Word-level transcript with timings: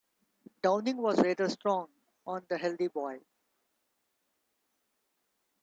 Downing 0.63 0.97
was 0.97 1.19
rather 1.21 1.47
strong 1.47 1.87
on 2.25 2.43
the 2.49 2.57
healthy 2.57 2.87
boy. 2.87 3.19